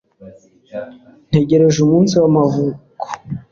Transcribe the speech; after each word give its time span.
ntegereje 1.29 1.79
umunsi 1.81 2.13
w'amavuko 2.21 3.05